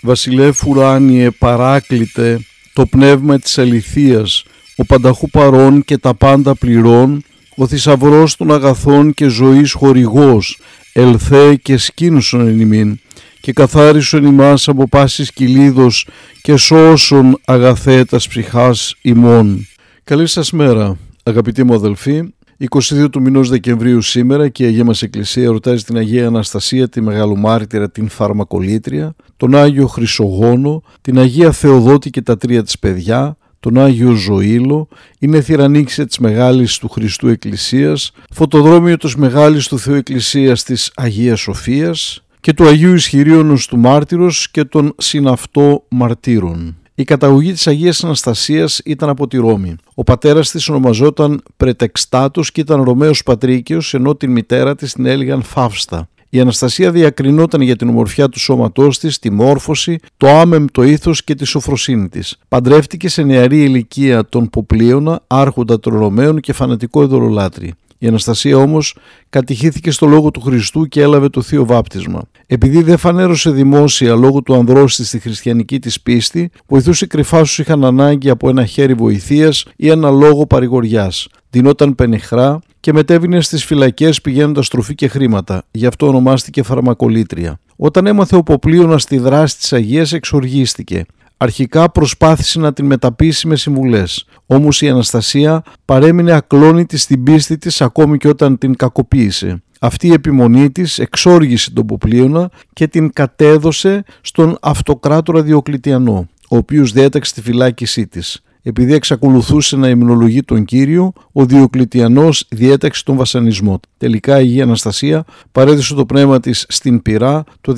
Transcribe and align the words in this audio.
Βασιλεύ 0.00 0.52
ουράνιε 0.66 1.30
παράκλητε 1.30 2.40
το 2.72 2.86
πνεύμα 2.86 3.38
της 3.38 3.58
αληθείας, 3.58 4.44
ο 4.76 4.84
πανταχού 4.84 5.30
παρών 5.30 5.84
και 5.84 5.98
τα 5.98 6.14
πάντα 6.14 6.54
πληρών, 6.54 7.24
ο 7.56 7.66
θησαυρός 7.66 8.36
των 8.36 8.52
αγαθών 8.52 9.14
και 9.14 9.28
ζωής 9.28 9.72
χορηγός, 9.72 10.58
ελθέ 10.92 11.54
και 11.54 11.76
σκήνουσον 11.76 12.48
εν 12.48 12.60
ημίν, 12.60 13.00
και 13.40 13.52
καθάρισον 13.52 14.24
ημάς 14.24 14.68
από 14.68 14.88
πάσης 14.88 15.32
κυλίδος 15.32 16.06
και 16.42 16.56
σώσον 16.56 17.40
αγαθέτας 17.44 18.28
ψυχάς 18.28 18.94
ημών. 19.02 19.68
Καλή 20.04 20.26
σας 20.26 20.50
μέρα 20.52 20.96
αγαπητοί 21.22 21.64
μου 21.64 21.74
αδελφοί, 21.74 22.22
22 22.70 23.10
του 23.10 23.20
μηνός 23.20 23.48
Δεκεμβρίου 23.48 24.02
σήμερα 24.02 24.48
και 24.48 24.64
η 24.64 24.66
Αγία 24.66 24.84
μας 24.84 25.02
Εκκλησία 25.02 25.42
εορτάζει 25.42 25.84
την 25.84 25.96
Αγία 25.96 26.26
Αναστασία, 26.26 26.88
τη 26.88 27.00
Μεγάλου 27.00 27.38
Μάρτυρα, 27.38 27.90
την 27.90 28.08
Φαρμακολήτρια, 28.08 29.14
τον 29.36 29.54
Άγιο 29.54 29.86
Χρυσογόνο, 29.86 30.82
την 31.00 31.18
Αγία 31.18 31.52
Θεοδότη 31.52 32.10
και 32.10 32.22
τα 32.22 32.36
τρία 32.36 32.62
της 32.62 32.78
παιδιά, 32.78 33.36
τον 33.60 33.78
Άγιο 33.78 34.12
Ζωήλο, 34.12 34.88
είναι 35.18 35.40
θηρανίξια 35.40 36.06
της 36.06 36.18
Μεγάλης 36.18 36.78
του 36.78 36.88
Χριστού 36.88 37.28
Εκκλησίας, 37.28 38.10
φωτοδρόμιο 38.30 38.96
της 38.96 39.14
Μεγάλης 39.16 39.68
του 39.68 39.78
Θεού 39.78 39.94
Εκκλησίας 39.94 40.62
της 40.62 40.92
Αγίας 40.96 41.40
Σοφίας 41.40 42.24
και 42.40 42.52
του 42.52 42.66
Αγίου 42.66 42.94
Ισχυρίωνος 42.94 43.66
του 43.66 43.78
Μάρτυρος 43.78 44.50
και 44.50 44.64
των 44.64 44.94
συναυτό 44.96 45.84
μαρτύρων. 45.88 46.76
Η 46.98 47.04
καταγωγή 47.04 47.52
της 47.52 47.66
Αγίας 47.66 48.04
Αναστασίας 48.04 48.80
ήταν 48.84 49.08
από 49.08 49.26
τη 49.26 49.36
Ρώμη. 49.36 49.76
Ο 49.94 50.02
πατέρας 50.02 50.50
της 50.50 50.68
ονομαζόταν 50.68 51.42
Πρετεξτάτος 51.56 52.52
και 52.52 52.60
ήταν 52.60 52.82
Ρωμαίος 52.82 53.22
Πατρίκιος, 53.22 53.94
ενώ 53.94 54.14
την 54.14 54.30
μητέρα 54.30 54.74
της 54.74 54.92
την 54.92 55.06
έλεγαν 55.06 55.42
Φαύστα. 55.42 56.08
Η 56.28 56.40
Αναστασία 56.40 56.90
διακρινόταν 56.90 57.60
για 57.60 57.76
την 57.76 57.88
ομορφιά 57.88 58.28
του 58.28 58.38
σώματός 58.38 58.98
της, 58.98 59.18
τη 59.18 59.30
μόρφωση, 59.30 59.98
το 60.16 60.28
άμεμπτο 60.28 60.82
ήθος 60.82 61.24
και 61.24 61.34
τη 61.34 61.44
σοφροσύνη 61.44 62.08
της. 62.08 62.38
Παντρεύτηκε 62.48 63.08
σε 63.08 63.22
νεαρή 63.22 63.62
ηλικία 63.62 64.24
τον 64.24 64.50
Ποπλίωνα, 64.50 65.22
άρχοντα 65.26 65.80
των 65.80 65.98
Ρωμαίων 65.98 66.40
και 66.40 66.52
φανατικό 66.52 67.02
ειδωλολάτρη. 67.02 67.74
Η 67.98 68.06
Αναστασία 68.06 68.56
όμως 68.56 68.96
κατηχήθηκε 69.28 69.90
στο 69.90 70.06
λόγο 70.06 70.30
του 70.30 70.40
Χριστού 70.40 70.86
και 70.86 71.00
έλαβε 71.02 71.28
το 71.28 71.42
θείο 71.42 71.66
βάπτισμα. 71.66 72.22
Επειδή 72.46 72.82
δεν 72.82 72.98
φανέρωσε 72.98 73.50
δημόσια 73.50 74.14
λόγω 74.14 74.42
του 74.42 74.54
ανδρός 74.54 74.96
της 74.96 75.08
στη 75.08 75.18
χριστιανική 75.18 75.78
της 75.78 76.00
πίστη, 76.00 76.50
βοηθούσε 76.66 77.06
κρυφά 77.06 77.44
σου 77.44 77.62
είχαν 77.62 77.84
ανάγκη 77.84 78.30
από 78.30 78.48
ένα 78.48 78.64
χέρι 78.66 78.94
βοηθείας 78.94 79.64
ή 79.76 79.88
ένα 79.88 80.10
λόγο 80.10 80.46
παρηγοριάς. 80.46 81.28
Δινόταν 81.50 81.94
πενιχρά 81.94 82.58
και 82.80 82.92
μετέβηνε 82.92 83.40
στις 83.40 83.64
φυλακές 83.64 84.20
πηγαίνοντας 84.20 84.68
τροφή 84.68 84.94
και 84.94 85.08
χρήματα. 85.08 85.64
Γι' 85.70 85.86
αυτό 85.86 86.06
ονομάστηκε 86.06 86.62
φαρμακολήτρια. 86.62 87.58
Όταν 87.76 88.06
έμαθε 88.06 88.36
ο 88.36 88.42
Ποπλίωνας 88.42 89.04
τη 89.04 89.18
δράση 89.18 89.56
της 89.56 89.72
Αγίας 89.72 90.12
εξοργίστηκε. 90.12 91.04
Αρχικά 91.38 91.90
προσπάθησε 91.90 92.60
να 92.60 92.72
την 92.72 92.86
μεταπίσει 92.86 93.46
με 93.46 93.56
συμβουλές, 93.56 94.26
όμως 94.46 94.82
η 94.82 94.88
Αναστασία 94.88 95.62
παρέμεινε 95.84 96.32
ακλόνητη 96.32 96.96
στην 96.96 97.22
πίστη 97.22 97.58
της 97.58 97.80
ακόμη 97.80 98.18
και 98.18 98.28
όταν 98.28 98.58
την 98.58 98.76
κακοποίησε. 98.76 99.62
Αυτή 99.80 100.06
η 100.06 100.12
επιμονή 100.12 100.70
της 100.70 100.98
εξόργησε 100.98 101.72
τον 101.72 101.86
Ποπλίωνα 101.86 102.50
και 102.72 102.88
την 102.88 103.12
κατέδωσε 103.12 104.04
στον 104.20 104.58
αυτοκράτορα 104.62 105.42
Διοκλητιανό, 105.42 106.28
ο 106.48 106.56
οποίος 106.56 106.92
διέταξε 106.92 107.34
τη 107.34 107.42
φυλάκισή 107.42 108.06
της. 108.06 108.40
Επειδή 108.68 108.94
εξακολουθούσε 108.94 109.76
να 109.76 109.88
υμνολογεί 109.88 110.42
τον 110.42 110.64
Κύριο, 110.64 111.12
ο 111.32 111.44
Διοκλητιανός 111.44 112.46
διέταξε 112.48 113.04
τον 113.04 113.16
βασανισμό. 113.16 113.80
Τελικά 113.98 114.32
η 114.32 114.36
Αγία 114.36 114.62
Αναστασία 114.62 115.24
παρέδωσε 115.52 115.94
το 115.94 116.06
πνεύμα 116.06 116.40
της 116.40 116.66
στην 116.68 117.02
Πυρά 117.02 117.44
το 117.60 117.74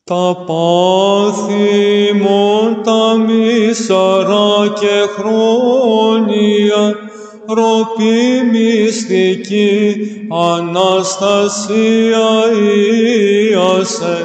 Τα 0.05 0.45
πάθη 0.47 2.13
μον 2.21 2.83
τα 2.83 3.17
μισαρά 3.19 4.73
και 4.81 5.07
χρόνια 5.17 7.08
ροπή 7.49 8.45
μυστική 8.53 9.97
Αναστασία 10.57 12.29
Ιάσε 13.51 14.19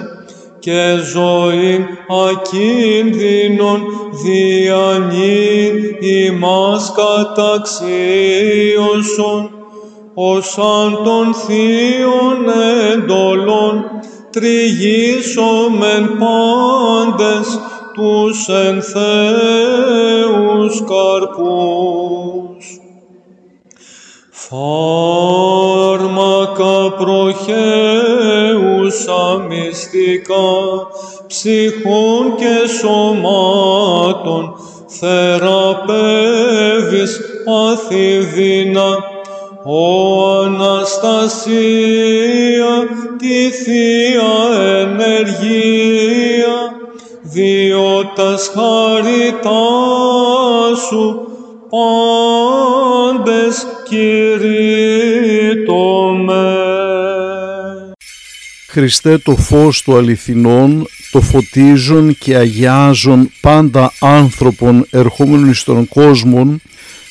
και 0.60 0.96
ζωή 1.14 1.86
ακίνδυνον 2.30 3.82
διανύν 4.24 5.76
ημάς 6.00 6.94
καταξίωσον 6.96 9.42
ως 10.14 10.58
αν 10.58 11.04
των 11.04 11.34
θείων 11.34 12.50
εντολών 12.94 13.86
τριγίσομεν 14.30 16.18
πάντες 16.20 17.60
τους 17.94 18.48
εν 18.48 18.82
Θεούς 18.82 20.80
καρπούς. 20.80 22.82
Φάρμακα 25.86 26.76
προχέουσα 26.98 27.58
μυστικά 29.50 30.52
ψυχών 31.28 32.36
και 32.36 32.56
σωμάτων 32.80 34.44
θεραπεύεις 34.88 35.92
παθηδίνα 37.46 38.90
ο 39.66 39.82
Αναστασία 40.44 41.54
τη 43.18 43.50
Θεία 43.50 44.36
Ενεργία 44.80 46.58
διότι 47.22 48.22
χαριτά 48.54 49.66
σου 50.90 51.28
πάντες 53.24 53.66
κηρύττωμε. 53.90 54.44
Χριστέ 58.68 59.18
το 59.18 59.36
φως 59.36 59.82
του 59.82 59.98
αληθινών, 59.98 60.88
το 61.12 61.22
φωτίζουν 61.22 62.18
και 62.18 62.36
αγιάζουν 62.36 63.32
πάντα 63.42 63.94
άνθρωπον 64.00 64.88
ερχόμενων 64.90 65.50
εις 65.50 65.64
τον 65.64 65.88
κόσμο, 65.88 66.56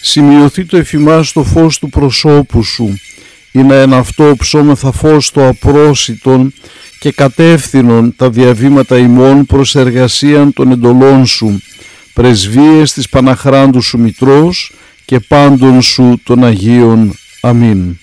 σημειωθεί 0.01 0.65
το 0.65 0.77
εφημάς 0.77 1.33
το 1.33 1.43
φως 1.43 1.79
του 1.79 1.89
προσώπου 1.89 2.63
σου, 2.63 2.99
είναι 3.53 3.81
ένα 3.81 3.97
αυτό 3.97 4.35
ψώμεθα 4.39 4.93
φως 4.93 5.31
το 5.31 5.49
απρόσιτον 5.49 6.53
και 6.99 7.13
κατεύθυνον 7.13 8.15
τα 8.17 8.31
διαβήματα 8.31 8.99
ημών 8.99 9.47
προς 9.47 9.75
εργασίαν 9.75 10.53
των 10.53 10.73
εντολών 10.73 11.27
σου, 11.27 11.63
πρεσβείες 12.13 12.93
της 12.93 13.09
Παναχράντου 13.09 13.81
σου 13.81 13.99
Μητρός 13.99 14.73
και 15.05 15.21
πάντων 15.21 15.83
σου 15.83 16.21
των 16.25 16.45
Αγίων. 16.45 17.15
Αμήν. 17.41 17.97